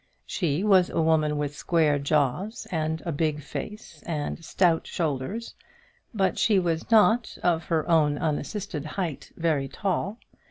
[0.25, 5.53] She was a woman with square jaws, and a big face, and stout shoulders:
[6.11, 10.17] but she was not, of her own unassisted height, very tall.